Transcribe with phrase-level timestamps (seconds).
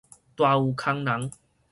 [0.35, 1.31] 大有空人